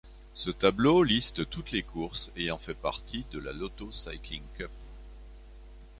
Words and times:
Ce 0.33 0.49
tableau 0.49 1.03
liste 1.03 1.47
toutes 1.47 1.69
les 1.69 1.83
courses 1.83 2.31
ayant 2.35 2.57
fait 2.57 2.73
partie 2.73 3.23
de 3.31 3.37
la 3.37 3.53
Lotto 3.53 3.91
Cycling 3.91 4.41
Cup. 4.57 4.71